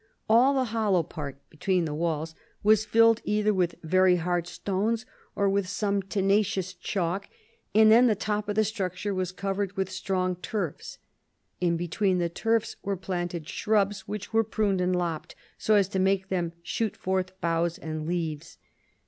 All 0.27 0.55
the 0.55 0.63
hollow 0.73 1.03
part 1.03 1.47
[be 1.51 1.57
tween 1.57 1.85
the 1.85 1.93
walls] 1.93 2.33
was 2.63 2.87
filled 2.87 3.21
either 3.23 3.53
with 3.53 3.75
very 3.83 4.15
hard 4.15 4.47
stones, 4.47 5.05
or 5.35 5.47
with 5.47 5.71
most 5.79 6.09
tenacious 6.09 6.73
chalk, 6.73 7.29
and 7.75 7.91
then 7.91 8.07
the 8.07 8.15
top 8.15 8.49
of 8.49 8.55
the 8.55 8.63
structure 8.63 9.13
was 9.13 9.31
covered 9.31 9.77
with 9.77 9.91
strong 9.91 10.37
turfs. 10.37 10.97
In 11.59 11.77
between 11.77 12.17
the 12.17 12.29
turfs 12.29 12.77
were 12.81 12.97
planted 12.97 13.47
shrubs 13.47 14.07
which 14.07 14.33
were 14.33 14.43
pruned 14.43 14.81
and 14.81 14.95
lopped, 14.95 15.35
so 15.59 15.75
as 15.75 15.87
to 15.89 15.99
make 15.99 16.29
them 16.29 16.53
shoot 16.63 16.97
forth 16.97 17.39
boughs 17.39 17.77
and 17.77 18.07
leaves. 18.07 18.57